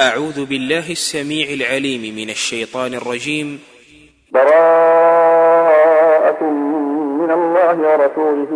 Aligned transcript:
أعوذ 0.00 0.46
بالله 0.46 0.90
السميع 0.90 1.48
العليم 1.50 2.16
من 2.16 2.30
الشيطان 2.30 2.94
الرجيم. 2.94 3.60
براءة 4.32 4.50
من 7.20 7.30
الله 7.30 7.76
ورسوله 7.78 8.52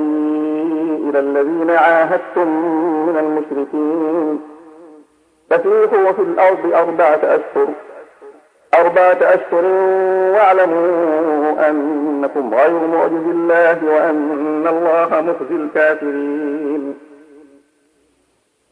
إلى 1.11 1.19
الذين 1.19 1.71
عاهدتم 1.71 2.49
من 3.07 3.17
المشركين. 3.19 4.41
فسيحوا 5.51 6.13
في 6.13 6.23
الأرض 6.23 6.73
أربعة 6.75 7.21
أشهر. 7.23 7.69
أربعة 8.75 9.19
أشهر 9.23 9.65
واعلموا 10.35 11.71
أنكم 11.71 12.55
غير 12.55 12.87
معجز 12.87 13.27
الله 13.37 13.85
وأن 13.85 14.67
الله 14.67 15.21
مخزي 15.21 15.55
الكافرين. 15.55 17.12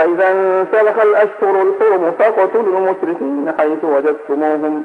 فإذا 0.00 0.30
انسلخ 0.30 0.98
الأشهر 1.02 1.62
الحرم 1.62 2.10
فاقتلوا 2.10 2.78
المشركين 2.78 3.52
حيث 3.58 3.84
وجدتموهم. 3.84 4.84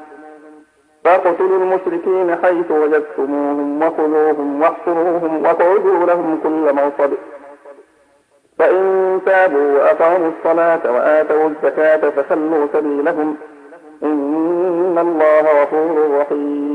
فاقتلوا 1.03 1.57
المشركين 1.57 2.35
حيث 2.43 2.71
وجدتموهم 2.71 3.83
وخذوهم 3.83 4.61
واحصروهم 4.61 5.43
واقعدوا 5.43 6.05
لهم 6.05 6.39
كل 6.43 6.73
مرصد 6.73 7.13
فإن 8.59 9.19
تابوا 9.25 9.73
وأقاموا 9.73 10.31
الصلاة 10.37 10.91
وآتوا 10.91 11.47
الزكاة 11.49 12.09
فخلوا 12.09 12.67
سبيلهم. 12.73 13.37
إن 14.03 14.97
الله 14.97 15.61
غفور 15.61 16.19
رحيم. 16.19 16.74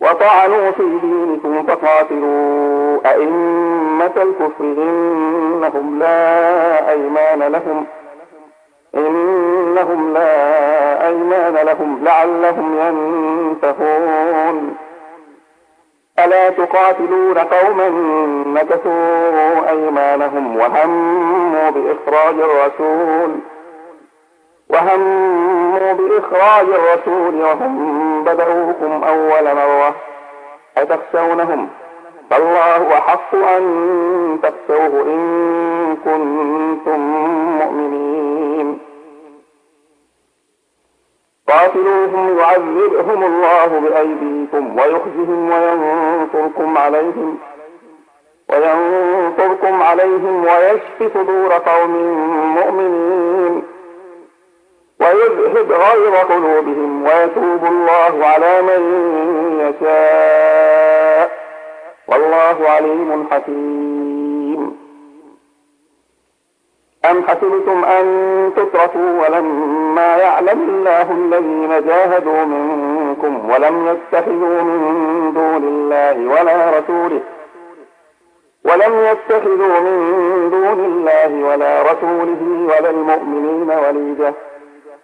وطعنوا 0.00 0.70
في 0.70 0.98
دينكم 1.02 1.62
فقاتلوا 1.62 2.98
أئمة 3.06 4.12
الكفر 4.16 4.64
إنهم 4.64 5.98
لا 5.98 6.90
أيمان 6.90 7.42
لهم. 7.52 7.86
إنهم 8.94 10.14
لا 10.14 11.06
أيمان 11.08 11.54
لهم. 11.54 12.04
لعلهم 12.04 12.78
ينتهون. 12.78 14.76
ألا 16.18 16.48
تقاتلون 16.48 17.38
قوما 17.38 17.88
نكثوا 18.46 19.70
أيمانهم 19.70 20.56
وهموا 20.56 21.70
بإخراج 21.70 22.34
الرسول. 22.34 23.30
وهموا 24.70 25.92
بإخراج 25.92 26.66
الرسول 26.68 27.34
وهم 27.42 28.24
بدأوكم 28.24 29.04
أول 29.04 29.54
مرة. 29.54 29.94
أتخشونهم؟ 30.78 31.68
فالله 32.30 32.98
أحق 32.98 33.34
أن 33.34 34.38
تخشوه 34.42 35.02
إن 35.02 35.96
كنتم 36.04 37.00
مؤمنين. 37.58 38.78
قاتلوهم 41.48 42.38
يعذبهم 42.38 43.24
الله 43.24 43.66
بأيديكم 43.66 44.78
ويخزهم 44.78 45.50
وينصركم 45.50 46.78
عليهم 46.78 47.38
وينصركم 48.50 49.82
عليهم 49.82 50.44
ويشفي 50.44 51.08
صدور 51.14 51.52
قوم 51.52 51.90
مؤمنين. 52.54 53.62
ويذهب 55.00 55.72
غير 55.72 56.14
قلوبهم 56.16 57.04
ويتوب 57.04 57.64
الله 57.64 58.26
على 58.26 58.62
من 58.62 58.82
يشاء 59.60 61.30
والله 62.08 62.68
عليم 62.68 63.26
حكيم. 63.30 64.78
أم 67.04 67.22
حسبتم 67.28 67.84
أن 67.84 68.06
تتركوا 68.56 69.26
ولما 69.26 70.16
يعلم 70.16 70.60
الله 70.68 71.10
الذين 71.10 71.86
جاهدوا 71.86 72.44
منكم 72.44 73.50
ولم 73.50 73.86
يتخذوا 73.86 74.62
من 74.62 75.32
دون 75.34 75.64
الله 75.68 76.40
ولا 76.40 76.78
رسوله 76.78 77.20
ولم 78.64 79.04
يتخذوا 79.04 79.80
من 79.80 80.50
دون 80.50 80.84
الله 80.84 81.48
ولا 81.48 81.82
رسوله 81.82 82.68
ولا 82.68 82.90
المؤمنين 82.90 83.70
وليجة 83.70 84.34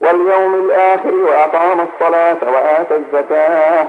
واليوم 0.00 0.54
الآخر 0.54 1.14
وأقام 1.14 1.80
الصلاة 1.80 2.36
وآتى 2.42 2.96
الزكاة. 2.96 3.86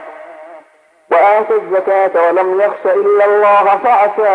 وآتى 1.12 1.54
الزكاة 1.56 2.28
ولم 2.28 2.62
يخش 2.62 2.86
إلا 2.86 3.26
الله 3.26 3.78
فعسى 3.84 4.30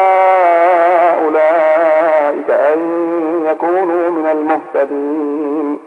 أولئك 1.24 2.50
أن 2.50 2.80
يكونوا 3.50 4.10
من 4.10 4.26
المهتدين. 4.26 5.80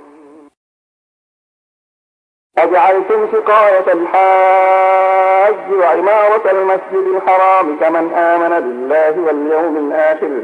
أجعلتم 2.57 3.27
سقاية 3.31 3.93
الحاج 3.93 5.55
وعمارة 5.71 6.51
المسجد 6.51 7.07
الحرام 7.15 7.79
كمن 7.79 8.13
آمن 8.13 8.49
بالله 8.49 9.19
واليوم 9.19 9.77
الآخر. 9.77 10.43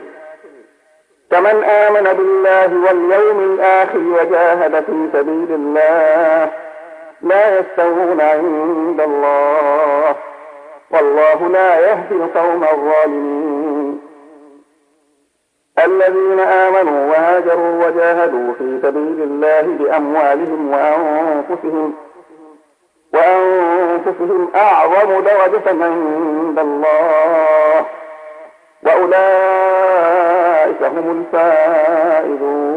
كمن 1.33 1.63
آمن 1.63 2.03
بالله 2.17 2.69
واليوم 2.85 3.39
الآخر 3.39 3.97
وجاهد 3.97 4.83
في 4.83 5.09
سبيل 5.13 5.47
الله 5.49 6.51
لا 7.21 7.59
يستوون 7.59 8.21
عند 8.21 9.01
الله 9.01 10.15
والله 10.91 11.47
لا 11.47 11.79
يهدي 11.79 12.15
القوم 12.15 12.63
الظالمين. 12.63 14.01
الذين 15.85 16.39
آمنوا 16.39 17.09
وهاجروا 17.09 17.85
وجاهدوا 17.85 18.53
في 18.53 18.79
سبيل 18.83 19.21
الله 19.23 19.61
بأموالهم 19.61 20.73
وأنفسهم 20.73 21.93
وأنفسهم 23.13 24.51
أعظم 24.55 25.09
درجة 25.19 25.83
عند 25.83 26.59
الله. 26.59 27.85
وأولئك 28.85 30.83
هم 30.83 31.25
الفائزون. 31.33 32.73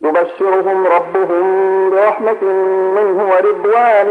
يبشرهم 0.00 0.86
ربهم 0.86 1.90
برحمة 1.90 2.42
منه 2.96 3.28
ورضوان 3.30 4.08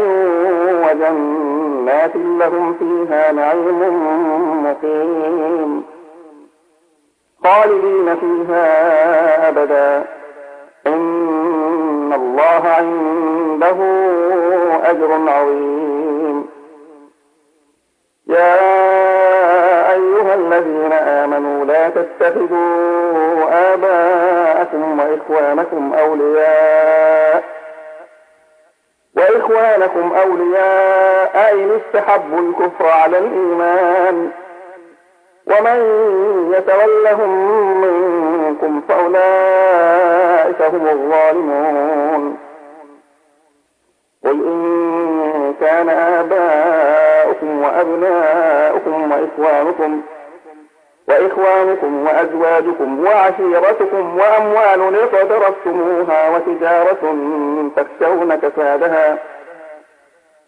وجنات 0.84 2.16
لهم 2.16 2.74
فيها 2.74 3.32
نعيم 3.32 4.64
مقيم. 4.64 5.84
خالدين 7.44 8.16
فيها 8.16 9.48
أبدا. 9.48 10.04
إن 10.86 12.12
الله 12.14 12.62
عنده 12.68 13.76
أجر 14.90 15.30
عظيم. 15.30 16.46
يا 18.26 19.15
الذين 20.36 20.92
آمنوا 20.92 21.64
لا 21.64 21.88
تتخذوا 21.88 23.44
آباءكم 23.74 25.00
وإخوانكم 25.00 25.94
أولياء 25.94 27.44
وإخوانكم 29.16 30.12
أولياء 30.14 31.52
إن 31.54 31.80
استحبوا 31.80 32.40
الكفر 32.40 32.86
على 32.88 33.18
الإيمان 33.18 34.30
ومن 35.46 35.78
يتولهم 36.56 37.30
منكم 37.80 38.82
فأولئك 38.88 40.62
هم 40.62 40.88
الظالمون 40.88 42.38
قل 44.24 44.30
إن 44.46 45.54
كان 45.60 45.88
آباؤكم 45.88 47.62
وأبناؤكم 47.62 49.12
وإخوانكم 49.12 50.02
وإخوانكم 51.08 52.06
وأزواجكم 52.06 53.04
وعشيرتكم 53.06 54.18
وأموال 54.18 54.96
اقترفتموها 54.96 56.36
وتجارة 56.36 57.16
تخشون 57.76 58.34
كسادها 58.34 59.18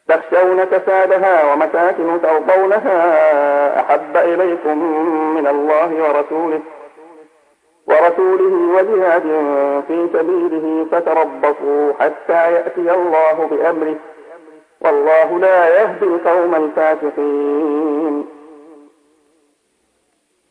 تخشون 0.09 0.65
كسادها 0.65 1.53
ومساكن 1.53 2.21
ترضونها 2.23 3.81
أحب 3.81 4.17
إليكم 4.17 4.79
من 5.35 5.47
الله 5.47 5.91
ورسوله 6.03 6.61
ورسوله 7.87 8.55
وجهاد 8.77 9.23
في 9.89 10.09
سبيله 10.13 10.87
فتربصوا 10.93 11.93
حتى 12.01 12.53
يأتي 12.53 12.95
الله 12.95 13.49
بأمره 13.51 13.97
والله 14.81 15.39
لا 15.39 15.69
يهدي 15.69 16.05
القوم 16.05 16.55
الفاسقين. 16.55 18.38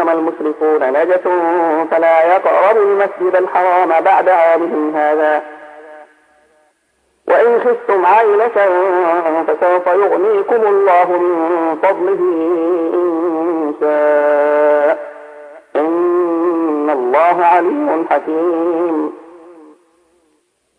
إنما 0.00 0.12
المشركون 0.12 0.92
نجس 0.92 1.22
فلا 1.90 2.36
يقربوا 2.36 2.82
المسجد 2.82 3.36
الحرام 3.36 4.04
بعد 4.04 4.28
عامهم 4.28 4.96
هذا. 4.96 5.42
وإن 7.28 7.60
خفتم 7.60 8.06
عيلة 8.06 8.48
فسوف 9.46 9.86
يغنيكم 9.86 10.66
الله 10.68 11.06
من 11.10 11.78
فضله 11.82 12.20
إن 12.94 13.74
شاء. 13.80 14.98
إن 15.76 16.90
الله 16.90 17.44
عليم 17.44 18.06
حكيم. 18.10 19.12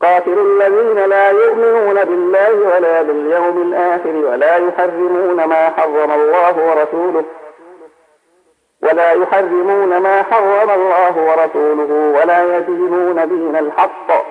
قاتل 0.02 0.38
الذين 0.40 1.06
لا 1.06 1.30
يؤمنون 1.30 2.04
بالله 2.06 2.54
ولا 2.54 3.02
باليوم 3.02 3.62
الآخر 3.62 4.32
ولا 4.32 4.58
يحرمون 4.58 5.36
ما 5.36 5.70
حرم 5.70 6.12
الله 6.12 6.56
ورسوله 6.70 7.24
ولا 8.84 9.12
يحرمون 9.12 9.98
ما 9.98 10.24
حرم 10.24 10.70
الله 10.70 11.18
ورسوله 11.18 12.20
ولا 12.20 12.58
يدينون 12.58 13.28
دين 13.28 13.56
الحق. 13.56 14.26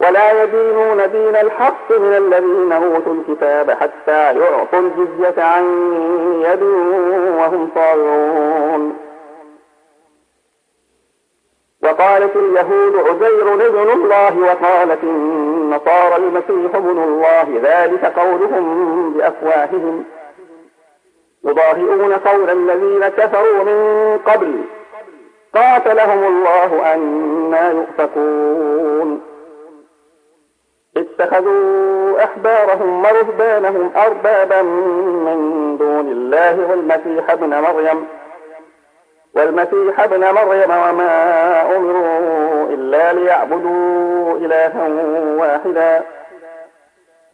ولا 0.00 0.42
يدينون 0.42 1.10
دين 1.10 1.36
الحق 1.36 1.98
من 1.98 2.16
الذين 2.16 2.72
أوتوا 2.72 3.14
الكتاب 3.14 3.70
حتى 3.70 4.38
يعطوا 4.38 4.80
الجزية 4.80 5.42
عن 5.42 5.64
يد 6.44 6.62
وهم 7.38 7.70
صاغرون. 7.74 8.96
وقالت 11.82 12.36
اليهود 12.36 12.96
عزير 12.96 13.54
ابن 13.54 13.90
الله 13.90 14.38
وقالت 14.38 15.02
النصارى 15.02 16.16
المسيح 16.16 16.74
ابن 16.74 16.98
الله 16.98 17.60
ذلك 17.62 18.04
قولهم 18.18 19.12
بأفواههم. 19.12 20.04
يضاهئون 21.46 22.12
قول 22.12 22.50
الذين 22.50 23.08
كفروا 23.08 23.64
من 23.64 24.18
قبل. 24.18 24.64
قاتلهم 25.54 26.24
الله 26.24 26.94
أنا 26.94 27.70
يؤفكون. 27.70 29.22
اتخذوا 30.96 32.24
أحبارهم 32.24 33.04
ورهبانهم 33.04 33.90
أربابا 33.96 34.62
من 34.62 35.76
دون 35.78 36.12
الله 36.12 36.70
والمسيح 36.70 37.30
ابن 37.30 37.48
مريم. 37.48 38.06
والمسيح 39.34 40.00
ابن 40.00 40.20
مريم 40.20 40.70
وما 40.70 41.76
أمروا 41.76 42.66
إلا 42.70 43.12
ليعبدوا 43.12 44.38
إلها 44.38 44.88
واحدا. 45.38 46.15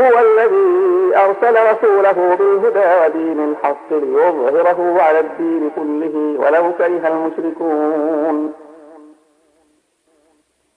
هو 0.00 0.18
الذي 0.18 1.16
أرسل 1.16 1.56
رسوله 1.70 2.36
بالهدى 2.36 3.04
ودين 3.04 3.44
الحق 3.50 3.90
ليظهره 3.90 5.02
على 5.02 5.20
الدين 5.20 5.70
كله 5.76 6.36
ولو 6.38 6.72
كره 6.78 7.08
المشركون. 7.08 8.52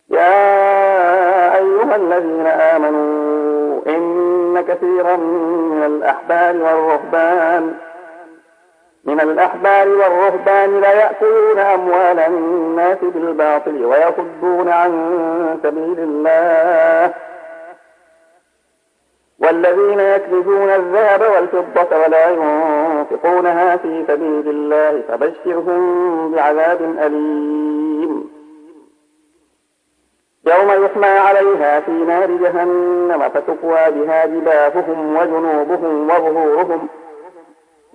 يا 0.10 1.56
أيها 1.56 1.96
الذين 1.96 2.48
آمنوا 2.48 3.82
إن 3.88 4.66
كثيرا 4.68 5.16
من 5.16 5.84
الأحبار 5.86 6.56
والرهبان 6.56 7.74
من 9.06 9.22
الأحبار 9.22 9.88
والرهبان 9.88 10.82
ليأكلون 10.82 11.60
أموال 11.60 12.20
الناس 12.20 12.98
بالباطل 13.02 13.86
ويصدون 13.86 14.70
عن 14.70 14.92
سبيل 15.64 16.00
الله. 16.00 17.14
والذين 19.48 20.00
يكنزون 20.00 20.70
الذهب 20.70 21.22
والفضة 21.22 21.98
ولا 21.98 22.30
ينفقونها 22.30 23.78
في 23.78 24.06
سبيل 24.08 24.50
الله 24.50 25.02
فبشرهم 25.08 26.32
بعذاب 26.32 26.82
أليم. 26.82 28.30
يوم 30.48 30.84
يحمى 30.84 31.08
عليها 31.08 31.80
في 31.80 31.92
نار 31.92 32.32
جهنم 32.32 33.30
فتقوى 33.30 33.92
بها 33.92 34.26
جباههم 34.26 35.18
وجنوبهم 35.18 36.10
وظهورهم. 36.10 36.88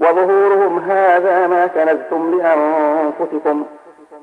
وظهورهم 0.01 0.79
هذا 0.79 1.47
ما 1.47 1.67
كنزتم 1.67 2.39
لأنفسكم. 2.39 3.65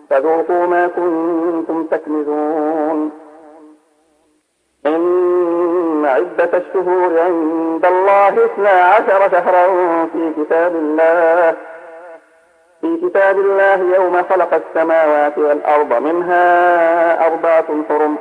فذوقوا 0.10 0.66
ما 0.66 0.88
كنتم 0.88 1.84
تكنزون. 1.84 3.12
عدة 6.06 6.58
الشهور 6.58 7.20
عند 7.20 7.86
الله 7.86 8.46
اثنا 8.46 8.70
عشر 8.70 9.30
شهرا 9.32 9.66
في 10.14 10.34
كتاب 10.38 10.76
الله. 10.76 11.56
في 12.82 12.98
كتاب 13.10 13.40
الله 13.40 13.96
يوم 13.96 14.24
خلق 14.24 14.54
السماوات 14.54 15.38
والأرض 15.38 15.94
منها 15.94 17.28
أربعة 17.28 17.66
حرم. 17.90 18.18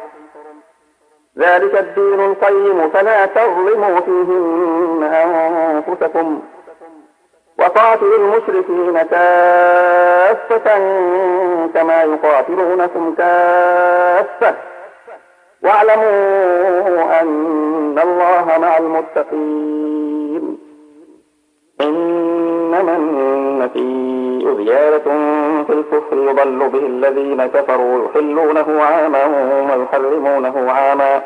ذلك 1.38 1.78
الدين 1.78 2.20
القيم 2.20 2.90
فلا 2.90 3.26
تظلموا 3.26 4.00
فيهن 4.00 5.02
أنفسكم. 5.02 6.42
وقاتلوا 7.58 8.16
المشركين 8.16 9.02
كافة 9.02 10.78
كما 11.75 12.02
يقاتلونكم 12.02 13.14
كافة. 13.14 14.54
واعلموا 15.62 17.21
أن 17.21 17.99
الله 18.03 18.59
مع 18.59 18.77
المتقين. 18.79 20.59
إنما 21.81 22.97
النسيء 22.97 24.57
زيادة 24.65 25.05
في 25.65 25.73
الكفر 25.73 26.17
يضل 26.17 26.69
به 26.69 26.87
الذين 26.87 27.47
كفروا 27.47 28.05
يحلونه 28.05 28.83
عاما 28.83 29.25
ويحرمونه 29.77 30.71
عاما 30.73 31.23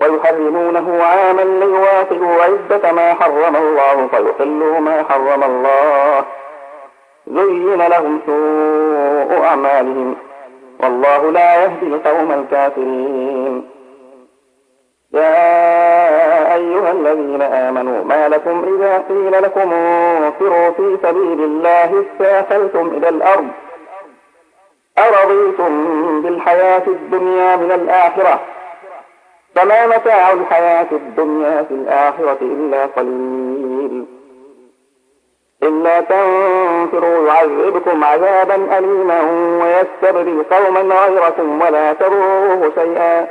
ويحرمونه 0.00 1.02
عاما 1.02 1.42
ليواطئوا 1.42 2.42
عدة 2.42 2.92
ما 2.92 3.14
حرم 3.14 3.56
الله 3.56 4.06
فيحلوا 4.06 4.80
ما 4.80 5.02
حرم 5.02 5.42
الله. 5.44 6.24
زين 7.26 7.82
لهم 7.82 8.20
سوء 8.26 9.44
أعمالهم. 9.44 10.16
والله 10.82 11.30
لا 11.30 11.64
يهدي 11.64 11.86
القوم 11.86 12.32
الكافرين. 12.32 13.70
يا 15.12 16.54
أيها 16.54 16.90
الذين 16.92 17.42
آمنوا 17.42 18.04
ما 18.04 18.28
لكم 18.28 18.74
إذا 18.74 18.98
قيل 19.08 19.42
لكم 19.42 19.72
انفروا 19.72 20.70
في 20.70 20.98
سبيل 21.02 21.44
الله 21.44 22.04
استاثلتم 22.04 22.86
إلى 22.88 23.08
الأرض. 23.08 23.48
أرضيتم 24.98 25.72
بالحياة 26.22 26.82
الدنيا 26.86 27.56
من 27.56 27.72
الآخرة. 27.72 28.40
فما 29.54 29.86
متاع 29.86 30.32
الحياة 30.32 30.86
الدنيا 30.92 31.62
في 31.62 31.74
الآخرة 31.74 32.38
إلا 32.42 32.86
قليل. 32.86 34.19
إلا 35.62 36.00
تنفروا 36.00 37.26
يعذبكم 37.26 38.04
عذابا 38.04 38.78
أليما 38.78 39.20
ويستبدل 39.62 40.44
قوما 40.50 40.80
غيركم 40.80 41.60
ولا 41.62 41.92
تروه 41.92 42.72
شيئا 42.74 43.28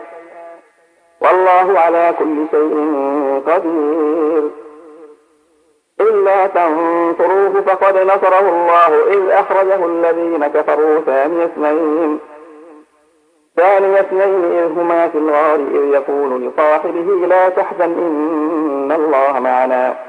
والله 1.22 1.80
على 1.80 2.14
كل 2.20 2.46
شيء 2.52 3.44
قدير 3.48 4.50
إلا 6.02 6.48
تنصروه 6.48 7.62
فقد 7.62 7.98
نصره 7.98 8.50
الله 8.50 9.14
إذ 9.14 9.30
أخرجه 9.32 9.86
الذين 9.86 10.48
كفروا 10.48 11.00
ثاني 11.00 11.46
اثنين 11.46 12.20
ثاني 13.56 14.00
اثنين 14.00 14.46
إذ 14.46 14.80
هما 14.80 15.08
في 15.08 15.18
الغار 15.18 15.56
إذ 15.56 15.94
يقول 15.94 16.44
لصاحبه 16.44 17.28
لا 17.28 17.50
تحزن 17.50 17.92
إن 17.92 18.92
الله 18.92 19.40
معنا 19.40 20.09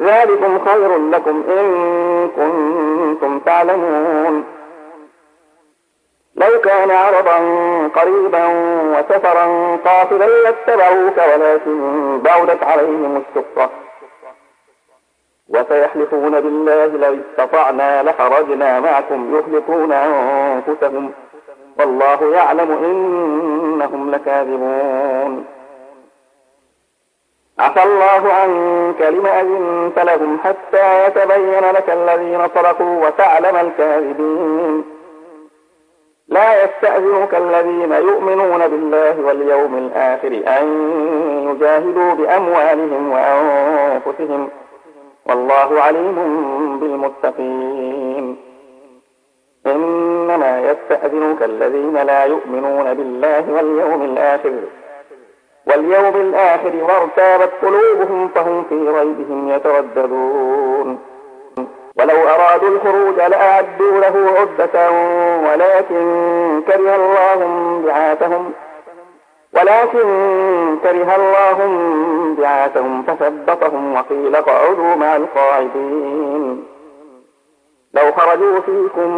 ذلكم 0.00 0.64
خير 0.64 0.98
لكم 0.98 1.44
إن 1.48 2.28
كنتم 2.28 3.38
تعلمون. 3.38 4.44
لو 6.36 6.60
كان 6.60 6.90
عرضا 6.90 7.38
قريبا 7.88 8.46
وسفرا 8.98 9.76
قاصدا 9.84 10.26
لاتبعوك 10.26 11.16
ولكن 11.16 12.18
بعدت 12.18 12.62
عليهم 12.62 13.16
الشقة 13.16 13.70
وسيحلفون 15.48 16.40
بالله 16.40 16.86
لو 16.86 17.16
استطعنا 17.20 18.02
لخرجنا 18.02 18.80
معكم 18.80 19.36
يهلكون 19.36 19.92
أنفسهم. 19.92 21.12
والله 21.78 22.34
يعلم 22.34 22.72
إنهم 22.72 24.10
لكاذبون. 24.10 25.46
عفى 27.62 27.82
الله 27.82 28.32
عنك 28.32 29.00
لم 29.00 29.26
أذنت 29.26 29.98
لهم 29.98 30.38
حتى 30.44 31.06
يتبين 31.06 31.70
لك 31.74 31.90
الذين 31.90 32.48
صدقوا 32.54 33.06
وتعلم 33.06 33.56
الكاذبين. 33.56 34.84
لا 36.28 36.64
يستأذنك 36.64 37.34
الذين 37.34 37.92
يؤمنون 37.92 38.68
بالله 38.68 39.26
واليوم 39.26 39.78
الآخر 39.78 40.32
أن 40.58 40.64
يجاهدوا 41.48 42.14
بأموالهم 42.14 43.12
وأنفسهم. 43.12 44.48
والله 45.26 45.80
عليم 45.80 46.16
بالمتقين. 46.80 48.36
إنما 49.66 50.60
يستأذنك 50.60 51.42
الذين 51.42 51.96
لا 51.96 52.24
يؤمنون 52.24 52.94
بالله 52.94 53.44
واليوم 53.52 54.02
الآخر 54.02 54.52
واليوم 55.66 56.16
الآخر 56.16 56.72
وارتابت 56.82 57.50
قلوبهم 57.62 58.28
فهم 58.28 58.64
في 58.68 58.74
ريبهم 58.74 59.48
يترددون. 59.48 60.98
ولو 61.96 62.16
أرادوا 62.28 62.68
الخروج 62.68 63.16
لأعدوا 63.16 64.00
له 64.00 64.34
عدة 64.38 64.90
ولكن 65.48 66.02
كره 66.66 66.96
الله 66.96 67.40
بعاثهم 67.86 68.52
ولكن 69.54 70.06
كره 70.82 71.16
الله 71.16 71.58
بعاثهم 72.38 73.02
فثبطهم 73.02 73.94
وقيل 73.94 74.36
اقعدوا 74.36 74.94
مع 74.94 75.16
القاعدين. 75.16 76.64
لو 77.94 78.12
خرجوا 78.12 78.60
فيكم 78.60 79.10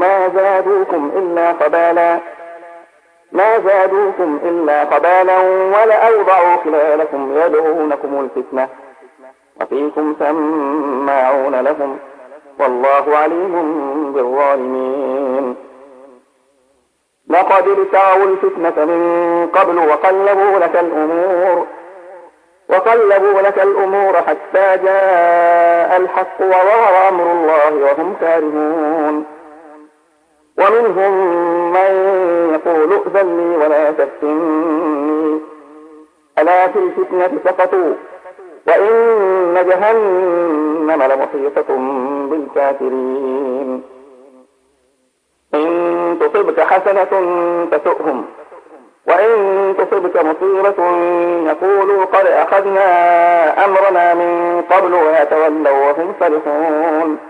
ما 0.00 0.28
زادوكم 0.28 1.10
إلا 1.16 1.52
قبالا 1.52 2.18
ما 3.32 3.58
زادوكم 3.58 4.40
إلا 4.44 4.84
قبالا 4.84 5.38
ولأوضعوا 5.40 6.56
خلالكم 6.64 7.34
يدعونكم 7.36 8.20
الفتنة. 8.20 8.68
وفيكم 9.60 10.16
سماعون 10.18 11.60
لهم. 11.60 11.98
والله 12.60 13.16
عليم 13.16 14.12
بالظالمين. 14.12 15.56
لقد 17.28 17.68
ابتغوا 17.68 18.26
الفتنة 18.26 18.84
من 18.84 19.46
قبل 19.46 19.78
وقلبوا 19.78 20.58
لك 20.58 20.76
الأمور. 20.76 21.66
وقلبوا 22.68 23.40
لك 23.40 23.58
الأمور 23.62 24.14
حتى 24.16 24.76
جاء 24.84 25.96
الحق 25.96 26.40
وظهر 26.40 27.08
أمر 27.08 27.32
الله 27.32 27.84
وهم 27.84 28.16
كارهون. 28.20 29.39
ومنهم 30.60 31.12
من 31.72 31.90
يقول 32.54 32.92
ائذن 32.92 33.36
لي 33.36 33.56
ولا 33.56 33.90
تفتني. 33.90 35.40
ألا 36.38 36.68
في 36.68 36.78
الفتنة 36.78 37.38
سقطوا 37.44 37.94
وإن 38.66 39.54
جهنم 39.68 41.02
لمحيطة 41.02 41.76
بالكافرين. 42.30 43.82
إن 45.54 46.18
تصبك 46.20 46.60
حسنة 46.60 47.12
تسؤهم 47.70 48.24
وإن 49.06 49.74
تصبك 49.78 50.16
مصيبة 50.16 50.78
يقولوا 51.46 52.04
قد 52.04 52.26
أخذنا 52.26 52.84
أمرنا 53.64 54.14
من 54.14 54.62
قبل 54.70 54.94
ويتولوا 54.94 55.86
وهم 55.86 56.12
فرحون. 56.20 57.29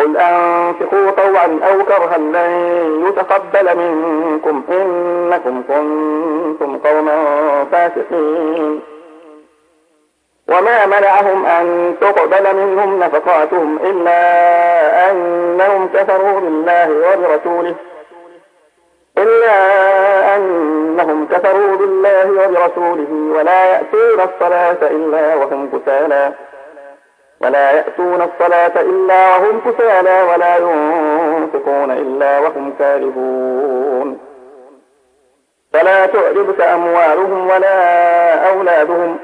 قل 0.00 0.16
أنفقوا 0.16 1.10
طوعا 1.10 1.60
أو 1.70 1.84
كرها 1.84 2.18
لن 2.18 3.04
يتقبل 3.08 3.76
منكم 3.78 4.62
إنكم 4.70 5.62
كنتم 5.68 6.78
قوما 6.78 7.16
فاسقين. 7.72 8.80
وما 10.48 10.86
منعهم 10.86 11.46
أن 11.46 11.96
تقبل 12.00 12.56
منهم 12.56 12.98
نفقاتهم 12.98 13.78
إلا 13.84 14.20
أنهم 15.10 15.88
كفروا 15.94 16.40
بالله 16.40 16.88
وبرسوله 16.90 17.74
إلا 19.18 19.56
أنهم 20.36 21.26
كفروا 21.26 21.76
بالله 21.76 22.30
وبرسوله 22.30 23.38
ولا 23.38 23.64
يأتون 23.64 24.20
الصلاة 24.20 24.90
إلا 24.90 25.34
وهم 25.34 25.70
كسالى. 25.70 26.32
ولا 27.40 27.70
يأتون 27.70 28.22
الصلاة 28.22 28.80
إلا 28.80 29.36
وهم 29.36 29.60
كسالى 29.60 30.22
ولا 30.22 30.56
ينفقون 30.56 31.90
إلا 31.90 32.38
وهم 32.38 32.72
كارهون. 32.78 34.18
فلا 35.72 36.06
تعجبك 36.06 36.60
أموالهم 36.60 37.50
ولا 37.50 38.50
أولادهم. 38.50 39.16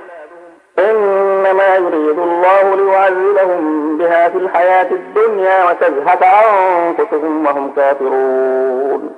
إنما 0.78 1.76
يريد 1.76 2.18
الله 2.18 2.76
ليعذبهم 2.76 3.98
بها 3.98 4.28
في 4.28 4.38
الحياة 4.38 4.90
الدنيا 4.90 5.70
وتزهق 5.70 6.24
أنفسهم 6.24 7.46
وهم 7.46 7.72
كافرون. 7.76 9.12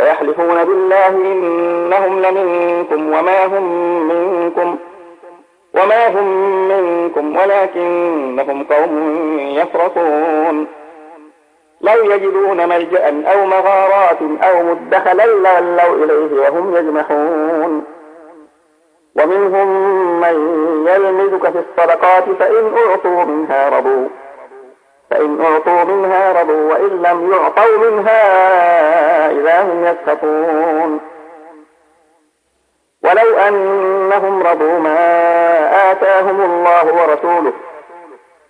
ويحلفون 0.00 0.64
بالله 0.64 1.08
إنهم 1.08 2.22
لمنكم 2.22 3.06
وما 3.06 3.46
هم 3.46 3.64
منكم. 4.08 4.78
وما 5.74 6.08
هم 6.08 6.28
منكم 6.68 7.36
ولكنهم 7.36 8.64
قوم 8.64 9.38
يفرقون. 9.38 10.66
لو 11.80 12.12
يجدون 12.12 12.68
ملجأ 12.68 13.32
أو 13.32 13.46
مغارات 13.46 14.18
أو 14.42 14.62
مدخلا 14.62 15.26
لولوا 15.26 16.04
إليه 16.04 16.40
وهم 16.40 16.76
يجمحون. 16.76 17.84
ومنهم 19.16 19.68
من 20.20 20.36
يلمزك 20.86 21.50
في 21.50 21.58
الصدقات 21.58 22.24
فإن 22.38 22.74
أعطوا 22.86 23.24
منها 23.24 23.68
رضوا. 23.68 24.08
فإن 25.10 25.40
أعطوا 25.40 25.84
منها 25.84 26.42
رضوا 26.42 26.72
وإن 26.72 27.02
لم 27.02 27.32
يعطوا 27.32 27.90
منها 27.90 28.20
إذا 29.30 29.62
هم 29.62 29.84
يسخطون 29.84 31.11
ولو 33.04 33.36
أنهم 33.48 34.42
رضوا 34.42 34.78
ما 34.78 35.00
آتاهم 35.90 36.40
الله 36.40 36.84
ورسوله 36.84 37.52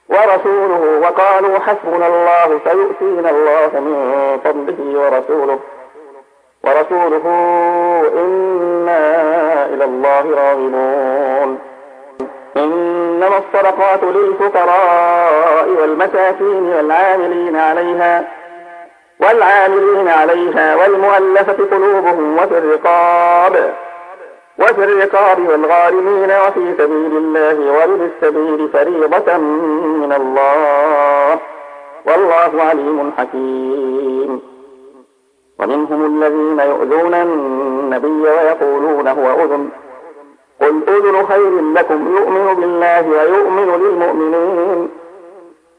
ورسوله 0.08 1.00
وقالوا 1.02 1.58
حسبنا 1.58 2.06
الله 2.06 2.60
سيؤتينا 2.64 3.30
الله 3.30 3.80
من 3.80 3.96
فضله 4.44 5.00
ورسوله 5.00 5.58
ورسوله 6.64 7.24
إنا 8.16 9.02
إلى 9.66 9.84
الله 9.84 10.24
راغبون. 10.36 11.58
إنما 12.56 13.38
الصدقات 13.38 14.02
للفقراء 14.02 15.68
والمساكين 15.80 16.74
والعاملين 16.74 17.56
عليها 17.56 18.24
والعاملين 19.20 20.08
عليها 20.08 20.76
والمؤلفة 20.76 21.58
قلوبهم 21.72 22.38
وفي 22.38 22.58
الرقاب. 22.58 23.74
وفي 24.58 24.84
الرقاب 24.84 25.48
والغارمين 25.48 26.30
وفي 26.30 26.74
سبيل 26.78 27.16
الله 27.16 27.72
وابن 27.72 28.10
السبيل 28.14 28.68
فريضة 28.68 29.36
من 29.36 30.12
الله. 30.12 31.38
والله 32.06 32.62
عليم 32.62 33.12
حكيم. 33.18 34.40
ومنهم 35.58 36.06
الذين 36.06 36.60
يؤذون 36.60 37.14
النبي 37.14 38.22
ويقولون 38.22 39.08
هو 39.08 39.44
أذن. 39.44 39.68
قل 40.60 40.80
أذن 40.88 41.26
خير 41.26 41.60
لكم. 41.74 42.16
يؤمن 42.16 42.54
بالله 42.54 43.08
ويؤمن 43.08 43.68
للمؤمنين. 43.82 44.88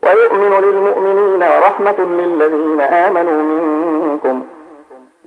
ويؤمن 0.03 0.53
للمؤمنين 0.63 1.43
ورحمة 1.43 1.99
للذين 1.99 2.81
آمنوا 2.81 3.41
منكم. 3.41 3.82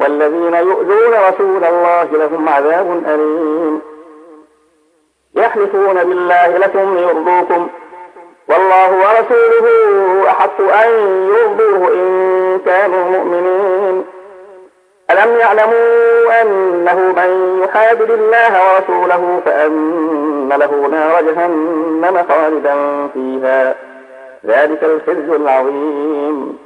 والذين 0.01 0.55
يؤذون 0.55 1.15
رسول 1.29 1.65
الله 1.65 2.05
لهم 2.05 2.49
عذاب 2.49 3.03
أليم. 3.07 3.81
يحلفون 5.37 6.05
بالله 6.05 6.59
لكم 6.59 6.97
ليرضوكم. 6.97 7.69
والله 8.49 8.91
ورسوله 8.93 9.67
أحق 10.31 10.61
أن 10.61 10.91
يرضوه 11.29 11.93
إن 11.95 12.61
كانوا 12.67 13.05
مؤمنين. 13.05 14.05
ألم 15.11 15.37
يعلموا 15.37 16.43
أنه 16.43 16.95
من 16.95 17.63
يحادد 17.65 18.11
الله 18.11 18.53
ورسوله 18.65 19.43
فأن 19.45 20.49
له 20.49 20.89
نار 20.89 21.23
جهنم 21.23 22.25
خالدا 22.29 23.09
فيها. 23.15 23.75
ذلك 24.47 24.85
الخزي 24.85 25.37
العظيم. 25.37 26.66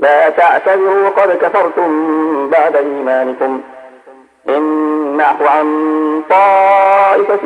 لا 0.00 0.30
تعتذروا 0.30 1.08
قد 1.08 1.36
كفرتم 1.36 2.50
بعد 2.50 2.76
إيمانكم. 2.76 3.60
إن 4.48 4.62
نعفو 5.16 5.46
عن 5.46 6.22
طائفة 6.30 7.44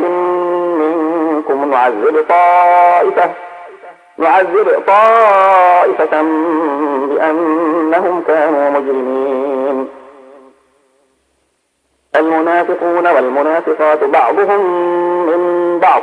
منكم 0.78 1.70
نعذب 1.70 2.24
طائفة 2.28 3.30
نعذب 4.18 4.82
طائفة 4.86 6.22
بأنهم 7.08 8.22
كانوا 8.28 8.70
مجرمين. 8.70 9.88
المنافقون 12.16 13.06
والمنافقات 13.06 14.04
بعضهم 14.04 14.60
من 15.26 15.78
بعض. 15.78 16.02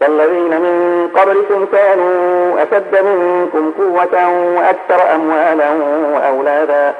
كالذين 0.00 0.60
من 0.60 1.08
قبلكم 1.16 1.66
كانوا 1.72 2.62
أشد 2.62 3.04
منكم 3.04 3.72
قوة 3.78 4.28
وأكثر 4.56 5.14
أموالا 5.14 5.72
وأولادا 6.14 6.94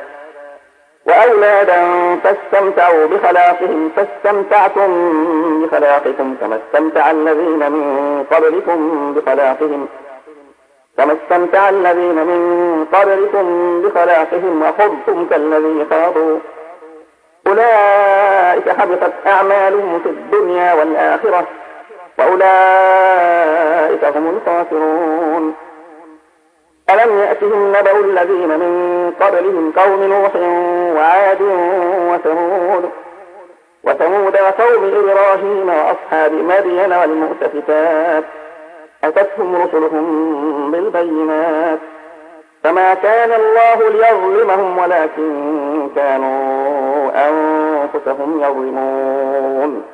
وأولادا 1.07 1.81
فاستمتعوا 2.25 3.07
بخلاقهم 3.07 3.91
فاستمتعتم 3.97 4.93
بخلاقكم 5.63 6.37
كما 6.41 6.59
استمتع 6.67 7.11
الذين 7.11 7.73
من 7.73 8.25
قبلكم 8.31 9.13
بخلاقهم. 9.15 9.89
كما 10.97 11.13
استمتع 11.13 11.69
الذين 11.69 12.15
من 12.15 12.87
قبلكم 12.93 13.83
بخلاقهم 13.83 14.63
وخضتم 14.63 15.27
كالذي 15.31 15.87
خاضوا. 15.91 16.39
أولئك 17.47 18.69
حبطت 18.69 19.13
أعمالهم 19.27 20.01
في 20.03 20.09
الدنيا 20.09 20.75
والآخرة. 20.75 21.47
وأولئك 22.19 24.05
هم 24.05 24.37
الخاسرون. 24.37 25.55
ألم 26.91 27.19
يأتهم 27.19 27.69
نبأ 27.69 28.01
الذين 28.01 28.49
من 28.49 29.13
قبلهم 29.21 29.73
قوم 29.77 30.03
نوح 30.03 30.37
وعاد 30.97 31.43
وثمود؟ 32.13 32.91
وثمود 33.85 34.37
وقوم 34.37 34.85
إبراهيم 34.95 35.69
وأصحاب 35.69 36.33
مدين 36.33 36.93
والمؤتفكات. 36.93 38.25
أتتهم 39.05 39.63
رسلهم 39.63 40.71
بالبينات. 40.71 41.79
فما 42.63 42.95
كان 42.95 43.33
الله 43.33 43.91
ليظلمهم 43.91 44.79
ولكن 44.79 45.89
كانوا 45.97 47.11
أنفسهم 47.29 48.43
يظلمون. 48.43 49.94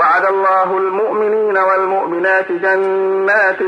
وعد 0.00 0.24
الله 0.24 0.78
المؤمنين 0.78 1.58
والمؤمنات 1.58 2.52
جنات 2.52 3.58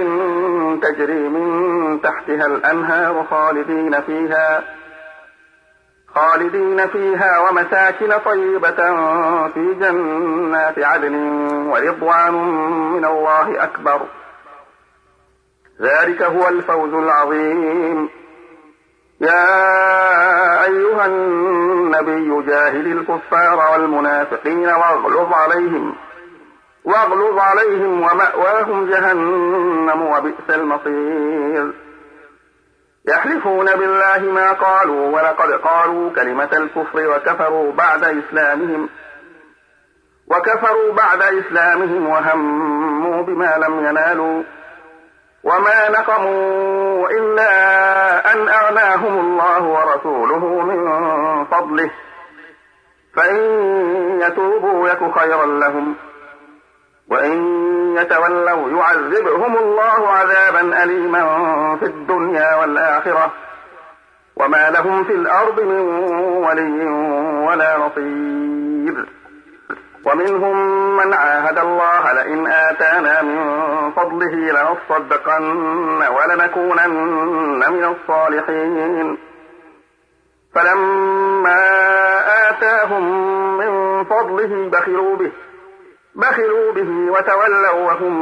تجري 0.83 1.29
من 1.29 2.01
تحتها 2.01 2.47
الأنهار 2.47 3.25
خالدين 3.31 4.01
فيها 4.01 4.64
خالدين 6.14 6.87
فيها 6.88 7.38
ومساكن 7.38 8.18
طيبة 8.25 8.77
في 9.49 9.75
جنات 9.81 10.79
عدن 10.79 11.14
ورضوان 11.68 12.35
من 12.92 13.05
الله 13.05 13.64
أكبر. 13.64 14.01
ذلك 15.81 16.23
هو 16.23 16.49
الفوز 16.49 16.95
العظيم. 16.95 18.09
يا 19.21 20.64
أيها 20.64 21.07
النبي 21.07 22.42
جاهد 22.47 22.87
الكفار 22.87 23.73
والمنافقين 23.73 24.68
واغلظ 24.68 25.33
عليهم. 25.33 25.95
واغلظ 26.85 27.38
عليهم 27.38 28.03
ومأواهم 28.03 28.90
جهنم 28.90 30.03
وبئس 30.03 30.51
المصير. 30.51 31.73
يحلفون 33.09 33.66
بالله 33.66 34.18
ما 34.18 34.53
قالوا 34.53 35.07
ولقد 35.07 35.53
قالوا 35.53 36.11
كلمة 36.11 36.49
الكفر 36.53 37.09
وكفروا 37.11 37.73
بعد 37.73 38.05
إسلامهم 38.05 38.88
وكفروا 40.27 40.92
بعد 40.92 41.23
إسلامهم 41.23 42.09
وهموا 42.09 43.23
بما 43.23 43.57
لم 43.57 43.85
ينالوا 43.85 44.42
وما 45.45 45.88
نقموا 45.90 47.09
إلا 47.11 47.53
أن 48.33 48.49
أغناهم 48.49 49.21
الله 49.21 49.62
ورسوله 49.62 50.61
من 50.61 51.45
فضله 51.45 51.90
فإن 53.16 53.37
يتوبوا 54.21 54.88
يك 54.88 55.18
خيرا 55.18 55.47
لهم. 55.47 55.95
وإن 57.12 57.33
يتولوا 57.96 58.70
يعذبهم 58.70 59.57
الله 59.57 60.09
عذابا 60.09 60.83
أليما 60.83 61.22
في 61.81 61.87
الدنيا 61.87 62.57
والآخرة 62.57 63.33
وما 64.37 64.70
لهم 64.70 65.05
في 65.05 65.12
الأرض 65.12 65.61
من 65.61 65.81
ولي 66.44 66.87
ولا 67.46 67.79
نصير. 67.79 69.09
ومنهم 70.07 70.57
من 70.96 71.14
عاهد 71.14 71.59
الله 71.59 72.12
لئن 72.12 72.46
آتانا 72.46 73.22
من 73.22 73.38
فضله 73.90 74.35
لنصدقن 74.35 76.03
ولنكونن 76.16 77.72
من 77.72 77.85
الصالحين. 77.85 79.18
فلما 80.55 81.61
آتاهم 82.48 83.05
من 83.59 84.05
فضله 84.05 84.70
بخلوا 84.70 85.16
به 85.16 85.33
بخلوا 86.14 86.72
به 86.72 87.11
وتولوا 87.12 87.72
وهم 87.72 88.12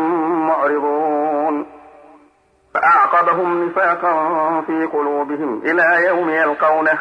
معرضون. 0.48 1.66
فأعقبهم 2.74 3.64
نفاقا 3.64 4.60
في 4.66 4.86
قلوبهم 4.86 5.62
إلى 5.64 6.06
يوم 6.06 6.30
يلقونه 6.30 6.98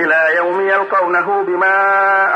إلى 0.00 0.36
يوم 0.36 0.60
يلقونه 0.60 1.42
بما 1.42 1.76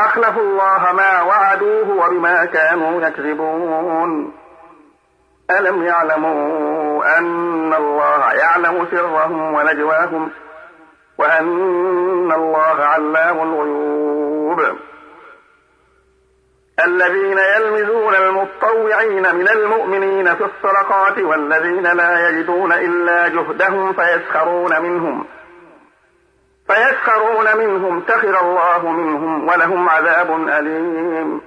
أخلفوا 0.06 0.42
الله 0.42 0.92
ما 0.92 1.22
وعدوه 1.22 2.06
وبما 2.06 2.44
كانوا 2.44 3.02
يكذبون. 3.02 4.32
ألم 5.50 5.82
يعلموا 5.82 7.18
أن 7.18 7.74
الله 7.74 8.32
يعلم 8.32 8.86
سرهم 8.90 9.54
ونجواهم 9.54 10.30
وأن 11.18 12.32
الله 12.32 12.84
علام 12.84 13.42
الغيوب. 13.42 14.78
الذين 16.84 17.38
يلمزون 17.38 18.14
المطوعين 18.14 19.34
من 19.34 19.48
المؤمنين 19.48 20.34
في 20.34 20.44
الصدقات 20.44 21.18
والذين 21.18 21.82
لا 21.82 22.28
يجدون 22.28 22.72
إلا 22.72 23.28
جهدهم 23.28 23.92
فيسخرون 23.92 24.82
منهم. 24.82 25.24
فيسخرون 26.66 27.56
منهم 27.56 28.02
سخر 28.08 28.40
الله 28.40 28.90
منهم 28.90 29.48
ولهم 29.48 29.88
عذاب 29.88 30.48
أليم. 30.48 31.40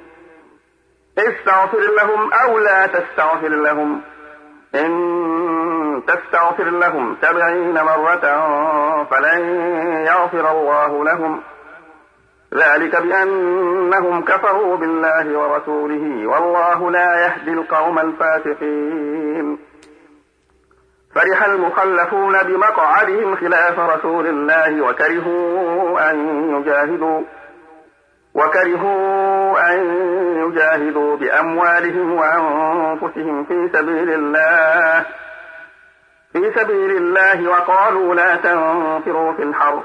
استغفر 1.17 1.81
لهم 1.97 2.33
أو 2.33 2.59
لا 2.59 2.87
تستغفر 2.87 3.49
لهم. 3.49 4.01
إن 4.75 6.03
تستغفر 6.07 6.63
لهم 6.63 7.17
سبعين 7.21 7.73
مرة 7.73 8.25
فلن 9.03 9.39
يغفر 10.07 10.51
الله 10.51 11.03
لهم. 11.03 11.54
ذلك 12.55 13.01
بأنهم 13.01 14.21
كفروا 14.23 14.77
بالله 14.77 15.39
ورسوله 15.39 16.27
والله 16.27 16.91
لا 16.91 17.25
يهدي 17.25 17.51
القوم 17.51 17.99
الفاسقين. 17.99 19.57
فرح 21.15 21.43
المخلفون 21.45 22.43
بمقعدهم 22.43 23.35
خلاف 23.35 23.79
رسول 23.79 24.27
الله 24.27 24.81
وكرهوا 24.81 26.11
أن 26.11 26.17
يجاهدوا 26.55 27.21
وكرهوا 28.35 29.73
أن 29.73 29.79
يجاهدوا 30.35 31.15
بأموالهم 31.17 32.11
وأنفسهم 32.13 33.43
في 33.45 33.69
سبيل 33.73 34.09
الله 34.11 35.05
في 36.33 36.51
سبيل 36.55 36.97
الله 36.97 37.49
وقالوا 37.49 38.15
لا 38.15 38.35
تنفروا 38.35 39.33
في 39.33 39.43
الحر 39.43 39.83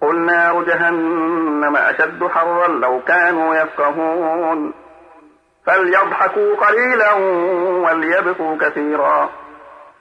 قل 0.00 0.20
نار 0.20 0.62
جهنم 0.62 1.76
أشد 1.76 2.26
حرا 2.26 2.68
لو 2.68 3.00
كانوا 3.06 3.54
يفقهون. 3.54 4.74
فليضحكوا 5.66 6.56
قليلا 6.56 7.12
وليبكوا 7.84 8.56
كثيرا. 8.60 9.28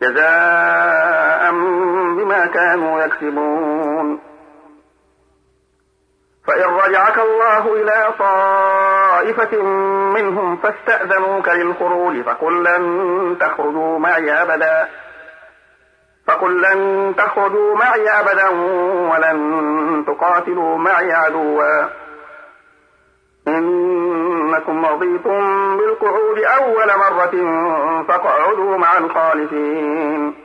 جزاء 0.01 1.51
بما 2.17 2.45
كانوا 2.45 3.01
يكسبون. 3.01 4.19
فإن 6.47 6.69
رجعك 6.73 7.17
الله 7.17 7.75
إلى 7.75 8.13
طائفة 8.19 9.62
منهم 10.13 10.57
فاستأذنوك 10.57 11.49
للخروج 11.49 12.21
فقل 12.21 12.63
لن 12.63 13.38
تخرجوا 13.39 13.99
معي 13.99 14.41
أبدا. 14.41 14.88
فقل 16.30 16.62
لن 16.62 17.13
تخرجوا 17.15 17.76
معي 17.76 18.10
أبدا 18.10 18.50
ولن 19.12 20.06
تقاتلوا 20.08 20.78
معي 20.78 21.13
عدوا. 21.13 21.89
إنكم 23.48 24.86
رضيتم 24.86 25.78
بالقعود 25.78 26.39
أول 26.39 26.88
مرة 26.88 27.36
فاقعدوا 28.08 28.78
مع 28.78 28.98
الخالفين. 28.98 30.36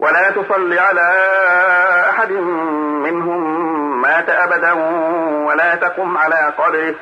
ولا 0.00 0.30
تصل 0.30 0.78
على 0.78 1.10
أحد 2.10 2.32
منهم 3.06 3.42
مات 4.00 4.28
أبدا 4.28 4.72
ولا 5.46 5.74
تقم 5.74 6.18
على 6.18 6.52
قبره. 6.58 6.94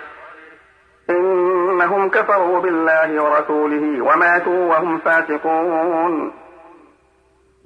إنهم 1.10 2.10
كفروا 2.10 2.60
بالله 2.60 3.22
ورسوله 3.22 4.04
وماتوا 4.04 4.70
وهم 4.70 4.98
فاسقون. 4.98 6.32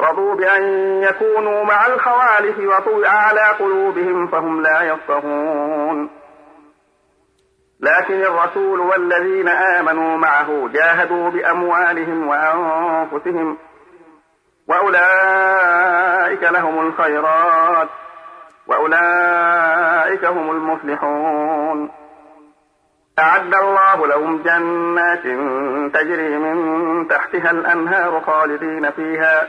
رضوا 0.00 0.34
بأن 0.34 0.62
يكونوا 1.02 1.64
مع 1.64 1.86
الخوالف 1.86 2.58
وطوع 2.58 3.08
على 3.08 3.40
قلوبهم 3.58 4.26
فهم 4.26 4.62
لا 4.62 4.82
يفقهون. 4.82 6.10
لكن 7.80 8.22
الرسول 8.22 8.80
والذين 8.80 9.48
آمنوا 9.48 10.16
معه 10.16 10.68
جاهدوا 10.68 11.30
بأموالهم 11.30 12.28
وأنفسهم 12.28 13.58
وأولئك 14.68 16.42
لهم 16.42 16.86
الخيرات 16.86 17.88
وأولئك 18.66 20.24
هم 20.24 20.50
المفلحون. 20.50 21.90
أعد 23.18 23.54
الله 23.54 24.06
لهم 24.06 24.42
جنات 24.42 25.22
تجري 25.94 26.38
من 26.38 27.08
تحتها 27.08 27.50
الأنهار 27.50 28.20
خالدين 28.20 28.90
فيها. 28.90 29.48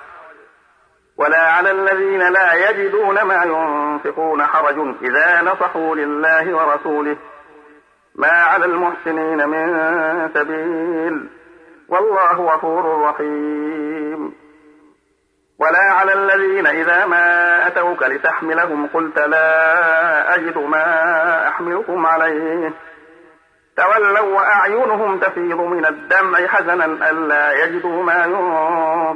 ولا 1.21 1.41
على 1.41 1.71
الذين 1.71 2.19
لا 2.19 2.69
يجدون 2.69 3.21
ما 3.21 3.43
ينفقون 3.43 4.43
حرج 4.43 4.77
إذا 5.01 5.41
نصحوا 5.41 5.95
لله 5.95 6.55
ورسوله. 6.55 7.17
ما 8.15 8.31
على 8.31 8.65
المحسنين 8.65 9.49
من 9.49 10.29
سبيل. 10.33 11.29
والله 11.89 12.33
غفور 12.33 13.01
رحيم. 13.01 14.33
ولا 15.59 15.93
على 15.93 16.13
الذين 16.13 16.67
إذا 16.67 17.05
ما 17.05 17.67
أتوك 17.67 18.03
لتحملهم 18.03 18.87
قلت 18.87 19.19
لا 19.19 20.35
أجد 20.35 20.57
ما 20.57 21.47
أحملكم 21.47 22.05
عليه. 22.05 22.73
تولوا 23.77 24.35
وأعينهم 24.35 25.19
تفيض 25.19 25.61
من 25.61 25.85
الدمع 25.85 26.47
حزنا 26.47 26.85
ألا 26.85 27.63
يجدوا 27.63 28.03
ما 28.03 28.25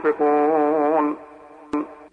ينفقون. 0.03 1.24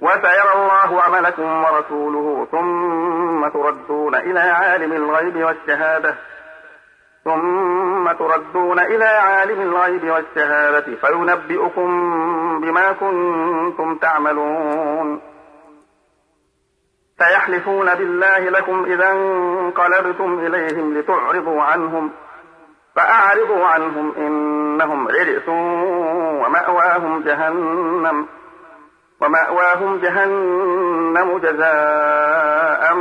وسيرى 0.00 0.52
الله 0.54 1.02
عملكم 1.02 1.64
ورسوله 1.64 2.46
ثم 2.50 3.48
تردون 3.48 4.14
إلى 4.14 4.40
عالم 4.40 4.92
الغيب 4.92 5.36
والشهادة. 5.36 6.14
ثم 7.24 8.12
تردون 8.12 8.78
إلى 8.78 9.04
عالم 9.04 9.60
الغيب 9.60 10.10
والشهادة 10.10 10.94
فينبئكم 10.94 11.90
بما 12.60 12.92
كنتم 12.92 13.96
تعملون. 13.96 15.20
سيحلفون 17.18 17.94
بالله 17.94 18.38
لكم 18.38 18.84
إذا 18.84 19.10
انقلبتم 19.10 20.38
إليهم 20.38 20.98
لتعرضوا 20.98 21.62
عنهم 21.62 22.10
فأعرضوا 22.96 23.66
عنهم 23.66 24.12
إنهم 24.16 25.08
رجس 25.08 25.48
ومأواهم 26.44 27.22
جهنم. 27.22 28.37
ومأواهم 29.20 30.00
جهنم 30.00 31.38
جزاء 31.38 32.94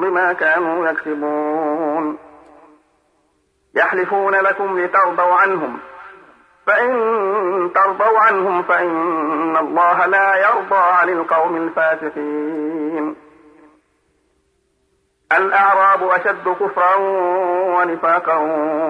بما 0.00 0.32
كانوا 0.32 0.88
يكسبون. 0.88 2.18
يحلفون 3.74 4.34
لكم 4.34 4.78
لترضوا 4.78 5.34
عنهم. 5.34 5.78
فإن 6.66 6.90
ترضوا 7.74 8.18
عنهم 8.18 8.62
فإن 8.62 9.56
الله 9.56 10.06
لا 10.06 10.36
يرضى 10.36 10.76
عن 10.76 11.08
القوم 11.08 11.56
الفاسقين. 11.56 13.16
الأعراب 15.36 16.02
أشد 16.02 16.48
كفرا 16.48 16.96
ونفاقا 17.76 18.36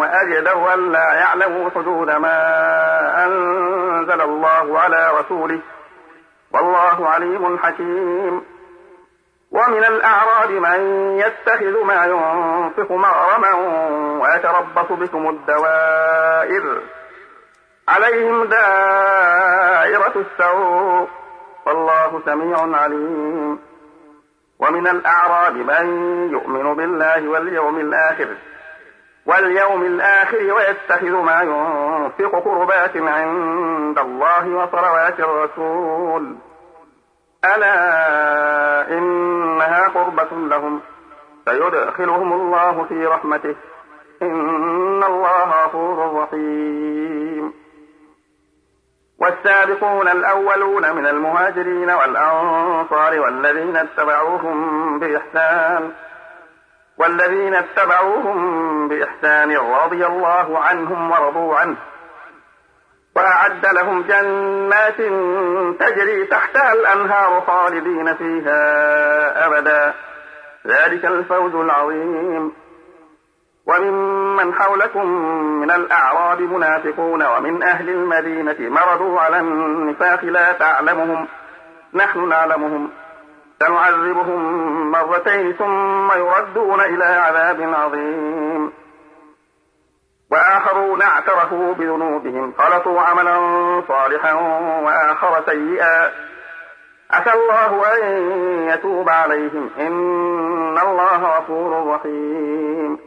وأجدر 0.01 0.75
أن 0.75 0.92
لا 0.92 1.12
يعلموا 1.14 1.70
حدود 1.70 2.11
ما 2.11 2.37
أنزل 3.25 4.20
الله 4.20 4.79
على 4.79 5.11
رسوله. 5.20 5.61
والله 6.55 7.09
عليم 7.09 7.59
حكيم. 7.59 8.43
ومن 9.53 9.85
الأعراب 9.85 10.51
من 10.51 10.81
يتخذ 11.19 11.85
ما 11.85 12.05
ينفق 12.05 12.93
مغرما 12.93 13.55
ويتربص 14.23 14.93
بكم 14.93 15.29
الدوائر. 15.29 16.81
عليهم 17.88 18.45
دائرة 18.45 20.12
السوء. 20.17 21.09
والله 21.67 22.23
سميع 22.25 22.77
عليم. 22.83 23.59
ومن 24.59 24.88
الأعراب 24.88 25.55
من 25.57 25.87
يؤمن 26.33 26.75
بالله 26.75 27.29
واليوم 27.29 27.81
الآخر. 27.81 28.37
واليوم 29.26 29.82
الآخر 29.82 30.37
ويتخذ 30.37 31.11
ما 31.11 31.42
ينفق 31.42 32.44
قربات 32.44 32.96
عند 32.96 33.98
الله 33.98 34.48
وصلوات 34.48 35.20
الرسول. 35.20 36.37
ألا 37.44 38.98
إنها 38.98 39.88
قربة 39.88 40.28
لهم. 40.32 40.80
سيدخلهم 41.44 42.32
الله 42.32 42.85
في 42.85 43.06
رحمته. 43.06 43.56
إن 44.22 45.04
الله 45.04 45.64
غفور 45.64 46.22
رحيم. 46.22 47.52
والسابقون 49.20 50.08
الأولون 50.08 50.96
من 50.96 51.06
المهاجرين 51.06 51.90
والأنصار 51.90 53.20
والذين 53.20 53.76
اتبعوهم 53.76 54.98
بإحسان. 54.98 55.92
والذين 56.98 57.55
اتبعوهم 57.55 58.88
بإحسان 58.88 59.57
رضي 59.57 60.07
الله 60.07 60.59
عنهم 60.59 61.11
ورضوا 61.11 61.57
عنه 61.57 61.76
وأعد 63.16 63.66
لهم 63.66 64.02
جنات 64.02 64.96
تجري 65.81 66.26
تحتها 66.26 66.72
الأنهار 66.72 67.40
خالدين 67.40 68.14
فيها 68.14 69.46
أبدا. 69.46 69.94
ذلك 70.66 71.05
الفوز 71.05 71.55
العظيم. 71.55 72.52
وممن 73.66 74.55
حولكم 74.55 75.07
من 75.61 75.70
الأعراب 75.70 76.40
منافقون 76.40 77.26
ومن 77.26 77.62
أهل 77.62 77.88
المدينة 77.88 78.57
مرضوا 78.70 79.20
على 79.20 79.40
النفاق 79.40 80.24
لا 80.24 80.52
تعلمهم. 80.52 81.28
نحن 81.94 82.28
نعلمهم. 82.28 82.90
سنعذبهم 83.66 84.90
مرتين 84.90 85.53
ثم 85.53 86.12
يردون 86.12 86.81
إلى 86.81 87.05
عذاب 87.05 87.75
عظيم. 87.75 88.72
وآخرون 90.31 91.03
اعترفوا 91.03 91.75
بذنوبهم 91.75 92.53
خلطوا 92.59 93.01
عملا 93.01 93.37
صالحا 93.88 94.33
وآخر 94.85 95.42
سيئا. 95.46 96.11
عسى 97.11 97.33
الله 97.33 97.83
أن 97.96 98.03
يتوب 98.68 99.09
عليهم. 99.09 99.70
إن 99.79 100.79
الله 100.79 101.38
غفور 101.38 101.94
رحيم. 101.94 102.98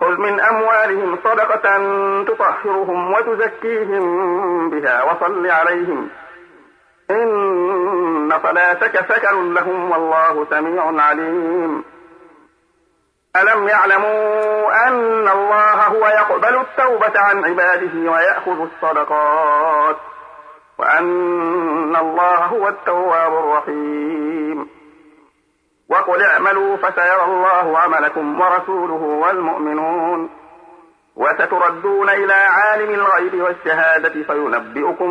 خذ 0.00 0.16
من 0.16 0.40
أموالهم 0.40 1.18
صدقة 1.24 1.78
تطهرهم 2.24 3.12
وتزكيهم 3.12 4.70
بها 4.70 5.02
وصل 5.02 5.46
عليهم. 5.46 6.08
إن 7.12 8.32
صلاتك 8.42 9.14
سكن 9.14 9.54
لهم 9.54 9.90
والله 9.90 10.46
سميع 10.50 11.02
عليم. 11.02 11.84
ألم 13.36 13.68
يعلموا 13.68 14.88
أن 14.88 15.28
الله 15.28 15.86
هو 15.86 16.06
يقبل 16.06 16.60
التوبة 16.60 17.12
عن 17.16 17.44
عباده 17.44 18.10
ويأخذ 18.10 18.60
الصدقات 18.60 19.96
وأن 20.78 21.96
الله 21.96 22.36
هو 22.36 22.68
التواب 22.68 23.32
الرحيم. 23.32 24.68
وقل 25.88 26.22
اعملوا 26.22 26.76
فسيرى 26.76 27.24
الله 27.24 27.78
عملكم 27.78 28.40
ورسوله 28.40 29.02
والمؤمنون. 29.02 30.30
وستردون 31.16 32.08
إلى 32.08 32.32
عالم 32.32 32.94
الغيب 32.94 33.42
والشهادة 33.42 34.22
فينبئكم 34.22 35.10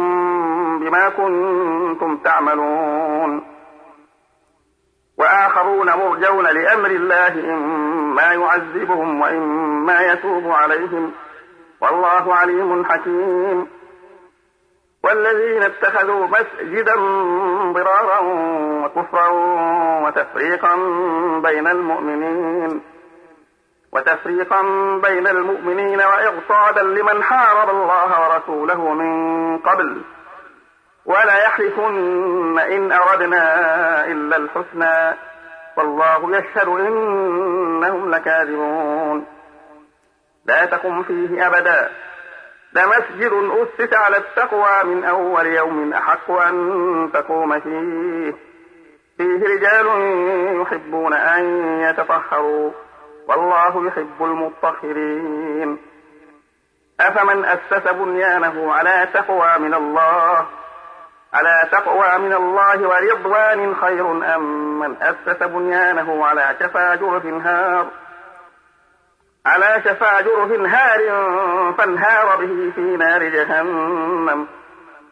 بما 0.79 1.09
كنتم 1.09 2.17
تعملون. 2.17 3.43
وآخرون 5.17 5.89
مرجون 5.89 6.45
لأمر 6.45 6.89
الله 6.91 7.53
إما 7.53 8.33
يعذبهم 8.33 9.21
وإما 9.21 10.01
يتوب 10.01 10.51
عليهم. 10.51 11.11
والله 11.81 12.35
عليم 12.35 12.85
حكيم. 12.85 13.67
والذين 15.03 15.63
اتخذوا 15.63 16.27
مسجدا 16.27 16.95
ضرارا 17.73 18.19
وكفرا 18.85 19.29
وتفريقا 20.05 20.75
بين 21.41 21.67
المؤمنين. 21.67 22.90
وتفريقا 23.91 24.61
بين 25.03 25.27
المؤمنين 25.27 26.01
وإغصادا 26.01 26.83
لمن 26.83 27.23
حارب 27.23 27.69
الله 27.69 28.29
ورسوله 28.29 28.93
من 28.93 29.57
قبل. 29.57 30.01
ولا 31.05 31.43
يحلفن 31.43 32.59
إن 32.59 32.91
أردنا 32.91 34.05
إلا 34.05 34.37
الحسنى. 34.37 35.17
والله 35.77 36.37
يشهد 36.37 36.67
إنهم 36.67 38.11
لكاذبون. 38.11 39.25
لا 40.45 40.65
تقم 40.65 41.03
فيه 41.03 41.47
أبدا. 41.47 41.91
لمسجد 42.73 43.33
أسس 43.33 43.93
على 43.93 44.17
التقوى 44.17 44.83
من 44.83 45.03
أول 45.03 45.45
يوم 45.45 45.93
أحق 45.93 46.31
أن 46.31 47.09
تقوم 47.13 47.59
فيه. 47.59 48.35
فيه 49.17 49.43
رجال 49.43 49.87
يحبون 50.61 51.13
أن 51.13 51.43
يتطهروا. 51.81 52.71
والله 53.27 53.87
يحب 53.87 54.23
المطهرين. 54.23 55.79
أفمن 56.99 57.45
أسس 57.45 57.91
بنيانه 57.91 58.73
على 58.73 59.07
تقوى 59.13 59.57
من 59.59 59.73
الله؟ 59.73 60.47
على 61.33 61.69
تقوى 61.71 62.17
من 62.17 62.33
الله 62.33 62.87
ورضوان 62.87 63.75
خير 63.75 64.35
أم 64.35 64.79
من 64.79 64.95
أسس 65.01 65.43
بنيانه 65.43 66.25
على 66.25 66.55
شفا 66.59 66.95
جرف 66.95 67.25
هار؟ 67.25 67.87
على 69.45 69.81
شفا 69.85 70.21
جرف 70.21 70.51
هار 70.51 70.99
فانهار 71.77 72.35
به 72.35 72.71
في 72.75 72.81
نار 72.81 73.23
جهنم. 73.23 74.47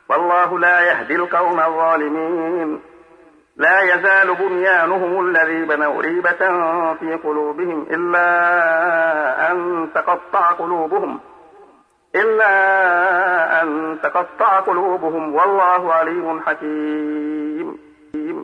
والله 0.09 0.59
لا 0.59 0.79
يهدي 0.79 1.15
القوم 1.15 1.59
الظالمين. 1.59 2.88
لا 3.59 3.81
يزال 3.81 4.35
بنيانهم 4.35 5.25
الذي 5.25 5.65
بنوا 5.65 6.01
ريبة 6.01 6.37
في 6.93 7.19
قلوبهم 7.23 7.87
إلا 7.91 9.51
أن 9.51 9.89
تقطع 9.95 10.51
قلوبهم 10.51 11.19
إلا 12.15 13.61
أن 13.61 13.97
تقطع 14.03 14.59
قلوبهم. 14.59 15.35
والله 15.35 15.93
عليم 15.93 16.41
حكيم. 16.41 17.77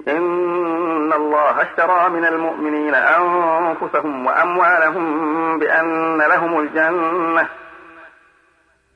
إن 0.08 1.14
الله 1.14 1.62
اشترى 1.62 2.10
من 2.10 2.26
المؤمنين 2.26 2.96
أنفسهم 2.96 4.26
وأموالهم 4.26 5.60
بأن 5.60 6.18
لهم 6.18 6.60
الجنة. 6.60 7.48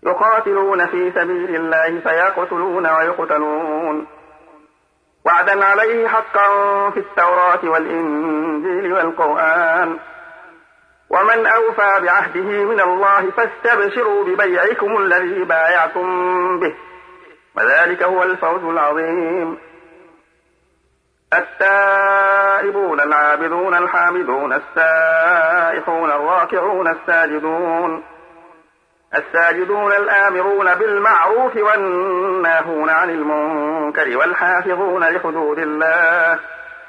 يقاتلون 0.04 0.86
في 0.86 1.12
سبيل 1.12 1.56
الله 1.56 2.00
فيقتلون 2.00 2.88
ويقتلون. 2.88 4.08
وعدا 5.30 5.66
عليه 5.66 6.08
حقا 6.08 6.50
في 6.90 7.00
التوراة 7.00 7.60
والإنجيل 7.64 8.94
والقرآن. 8.94 10.00
ومن 11.10 11.46
أوفى 11.46 12.06
بعهده 12.06 12.64
من 12.64 12.80
الله 12.80 13.32
فاستبشروا 13.32 14.26
ببيعكم 14.26 14.98
الذي 14.98 15.44
بايعتم 15.44 16.60
به. 16.60 16.76
وذلك 17.58 18.04
هو 18.04 18.24
الفوز 18.24 18.64
العظيم. 18.64 19.58
التائبون 21.34 23.00
العابدون 23.00 23.76
الحامدون 23.76 24.54
السائحون 24.54 26.12
الراكعون 26.12 26.88
الساجدون. 26.88 28.04
الساجدون 29.16 29.92
الآمرون 29.92 30.76
بالمعروف 30.76 31.56
والناهون 31.56 32.90
عن 32.90 33.10
المنكر 33.10 34.18
والحافظون 34.18 35.04
لحدود 35.04 35.60
الله 35.60 36.40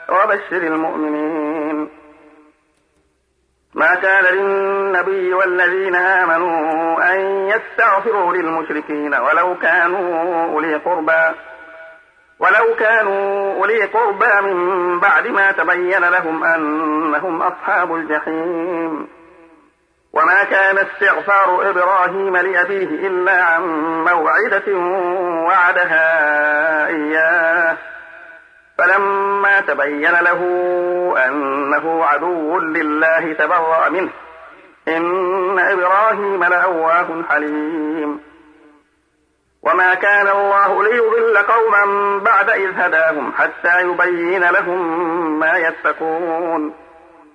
وبشر 0.09 0.67
المؤمنين. 0.67 1.91
ما 3.75 3.95
كان 3.95 4.35
للنبي 4.35 5.35
والذين 5.35 5.95
آمنوا 5.95 7.15
أن 7.15 7.21
يستغفروا 7.49 8.33
للمشركين 8.33 9.15
ولو 9.15 9.59
كانوا 9.59 10.45
أولي 10.45 10.75
قربى 10.75 11.35
ولو 12.39 12.75
كانوا 12.79 13.55
أولي 13.55 13.85
قربى 13.85 14.53
من 14.53 15.01
بعد 15.01 15.27
ما 15.27 15.53
تبين 15.53 16.05
لهم 16.05 16.45
أنهم 16.45 17.43
أصحاب 17.43 17.95
الجحيم. 17.95 19.20
وما 20.13 20.45
كان 20.45 20.79
استغفار 20.79 21.71
إبراهيم 21.71 22.37
لأبيه 22.37 23.07
إلا 23.07 23.43
عن 23.43 23.63
موعدة 24.05 24.77
وعدها 25.47 26.87
إياه. 26.87 27.77
فلما 28.79 29.61
تبين 29.61 30.13
له 30.13 30.41
أنه 31.27 32.05
عدو 32.05 32.59
لله 32.59 33.33
تبرأ 33.33 33.89
منه. 33.89 34.11
إن 34.89 35.59
إبراهيم 35.59 36.45
لأواه 36.45 37.23
حليم. 37.29 38.21
وما 39.63 39.95
كان 39.95 40.29
الله 40.29 40.83
ليضل 40.83 41.39
قوما 41.39 42.19
بعد 42.19 42.51
إذ 42.51 42.81
هداهم 42.81 43.33
حتى 43.33 43.81
يبين 43.81 44.45
لهم 44.45 45.39
ما 45.39 45.57
يتقون. 45.57 46.90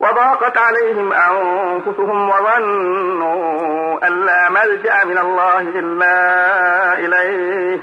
وضاقت 0.00 0.58
عليهم 0.58 1.12
أنفسهم 1.12 2.30
وظنوا 2.30 4.06
أن 4.06 4.24
لا 4.24 4.48
ملجأ 4.50 5.04
من 5.04 5.18
الله 5.18 5.60
إلا 5.60 6.98
إليه. 6.98 7.82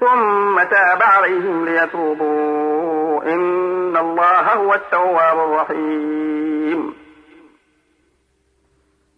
ثم 0.00 0.62
تاب 0.62 1.02
عليهم 1.02 1.64
ليتوبوا. 1.64 3.22
إن 3.22 3.96
الله 3.96 4.52
هو 4.52 4.74
التواب 4.74 5.38
الرحيم. 5.38 6.94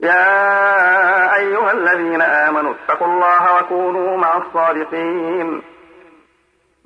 يا 0.01 1.37
أيها 1.37 1.73
الذين 1.73 2.23
آمنوا 2.23 2.75
اتقوا 2.75 3.07
الله 3.07 3.59
وكونوا 3.59 4.17
مع 4.17 4.37
الصادقين. 4.37 5.63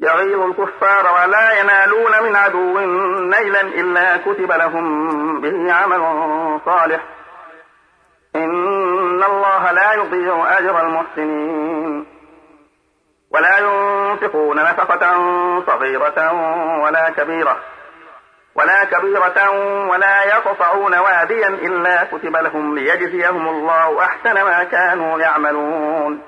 يغيظ 0.00 0.40
الكفار 0.40 1.06
ولا 1.06 1.60
ينالون 1.60 2.22
من 2.22 2.36
عدو 2.36 2.78
نيلا 3.20 3.60
إلا 3.60 4.16
كتب 4.16 4.52
لهم 4.52 5.40
به 5.40 5.72
عمل 5.72 6.00
صالح. 6.64 7.00
إن 8.36 9.22
الله 9.22 9.72
لا 9.72 9.92
يضيع 9.92 10.58
أجر 10.58 10.80
المحسنين. 10.80 12.06
ولا 13.30 13.58
ينفقون 13.58 14.56
نفقة 14.56 15.14
صغيرة 15.66 16.32
ولا 16.82 17.10
كبيرة. 17.10 17.56
ولا 18.54 18.84
كبيرة 18.84 19.50
ولا 19.90 20.24
يقطعون 20.24 20.98
واديا 20.98 21.48
إلا 21.48 22.04
كتب 22.04 22.36
لهم 22.36 22.74
ليجزيهم 22.74 23.48
الله 23.48 24.04
أحسن 24.04 24.34
ما 24.34 24.64
كانوا 24.64 25.18
يعملون. 25.18 26.27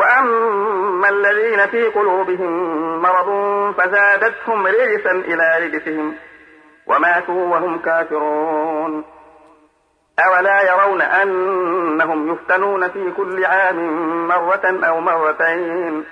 وأما 0.00 1.08
الذين 1.08 1.66
في 1.66 1.86
قلوبهم 1.86 2.52
مرض 3.02 3.28
فزادتهم 3.78 4.66
رجسا 4.66 5.10
إلى 5.10 5.66
رجسهم 5.66 6.14
وماتوا 6.86 7.48
وهم 7.48 7.78
كافرون. 7.78 9.04
أولا 10.26 10.62
يرون 10.72 11.02
أنهم 11.02 12.32
يفتنون 12.32 12.88
في 12.88 13.10
كل 13.16 13.44
عام 13.44 13.78
مرة 14.28 14.86
أو 14.88 15.00
مرتين 15.00 16.04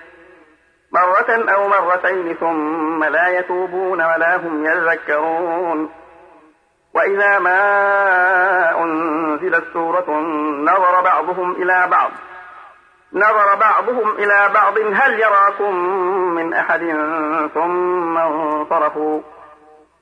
مرة 0.93 1.55
أو 1.55 1.69
مرتين 1.69 2.35
ثم 2.35 3.05
لا 3.05 3.29
يتوبون 3.39 4.03
ولا 4.03 4.37
هم 4.37 4.65
يذكرون. 4.65 5.91
وإذا 6.95 7.39
ما 7.39 8.83
أنزلت 8.83 9.65
سورة 9.73 10.11
نظر 10.61 11.01
بعضهم 11.01 11.53
إلى 11.53 11.89
بعض 11.91 12.11
نظر 13.13 13.55
بعضهم 13.55 14.11
إلى 14.11 14.51
بعض 14.55 14.79
هل 14.79 15.21
يراكم 15.21 15.75
من 16.35 16.55
أحد؟ 16.55 16.81
ثم 17.55 18.19
انصرفوا. 18.19 19.21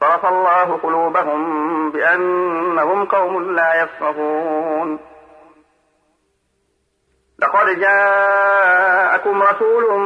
صرف 0.01 0.27
الله 0.27 0.79
قلوبهم 0.83 1.91
بأنهم 1.91 3.05
قوم 3.05 3.55
لا 3.55 3.83
يفقهون. 3.83 4.99
لقد 7.39 7.81
جاءكم 7.81 9.43
رسول 9.43 10.01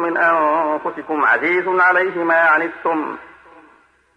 من 0.00 0.16
أنفسكم 0.16 1.24
عزيز 1.24 1.68
عليه 1.68 2.24
ما 2.24 2.40
عنتم. 2.40 3.16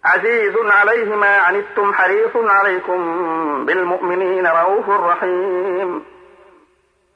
عزيز 0.06 0.54
عليه 0.58 1.16
ما 1.16 1.38
عنتم 1.38 1.94
حريص 1.94 2.36
عليكم 2.36 3.00
بالمؤمنين 3.66 4.48
رؤوف 4.48 4.90
رحيم. 4.90 6.19